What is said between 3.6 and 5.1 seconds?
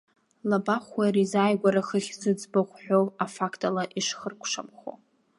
ала ишхыркәшамхо.